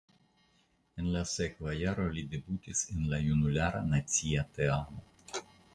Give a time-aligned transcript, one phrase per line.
[1.03, 5.07] En la sekva jaro li debutis en la junulara nacia teamo.